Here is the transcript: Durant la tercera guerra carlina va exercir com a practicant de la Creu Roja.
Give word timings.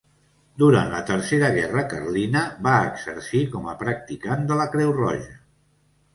Durant 0.61 0.87
la 0.93 1.01
tercera 1.09 1.51
guerra 1.57 1.83
carlina 1.91 2.43
va 2.69 2.79
exercir 2.87 3.43
com 3.53 3.69
a 3.75 3.77
practicant 3.83 4.51
de 4.51 4.61
la 4.63 4.69
Creu 4.75 4.97
Roja. 5.03 5.31